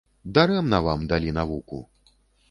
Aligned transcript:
Дарэмна 0.37 0.79
вам 0.87 1.03
далі 1.11 1.35
навуку. 1.37 1.83